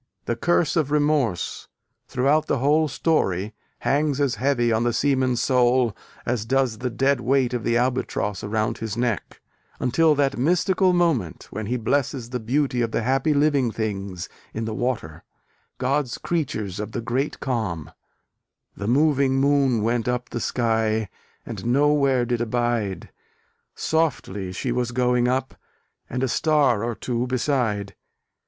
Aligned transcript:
The 0.25 0.35
curse 0.35 0.75
of 0.75 0.89
remorse, 0.89 1.67
throughout 2.07 2.47
the 2.47 2.57
whole 2.57 2.87
story, 2.87 3.53
hangs 3.81 4.19
as 4.19 4.33
heavy 4.41 4.71
on 4.71 4.83
the 4.83 4.93
seaman's 4.93 5.41
soul 5.43 5.95
as 6.25 6.43
does 6.43 6.79
the 6.79 6.89
dead 6.89 7.19
weight 7.19 7.53
of 7.53 7.63
the 7.63 7.77
Albatross 7.77 8.43
around 8.43 8.79
his 8.79 8.97
neck: 8.97 9.41
until 9.79 10.15
that 10.15 10.39
mystical 10.39 10.91
moment 10.91 11.49
when 11.51 11.67
he 11.67 11.77
blesses 11.77 12.31
the 12.31 12.39
beauty 12.39 12.81
of 12.81 12.89
the 12.89 13.03
"happy 13.03 13.31
living 13.35 13.69
things" 13.69 14.27
in 14.55 14.65
the 14.65 14.73
water, 14.73 15.23
"God's 15.77 16.17
creatures 16.17 16.79
of 16.79 16.93
the 16.93 17.01
great 17.01 17.39
calm," 17.39 17.91
The 18.75 18.87
moving 18.87 19.35
Moon 19.35 19.83
went 19.83 20.07
up 20.07 20.29
the 20.29 20.39
sky, 20.39 21.09
And 21.45 21.63
no 21.67 21.93
where 21.93 22.25
did 22.25 22.41
abide: 22.41 23.11
Softly 23.75 24.51
she 24.51 24.71
was 24.71 24.93
going 24.93 25.27
up, 25.27 25.53
And 26.09 26.23
a 26.23 26.27
star 26.27 26.83
or 26.83 26.95
two 26.95 27.27
beside. 27.27 27.93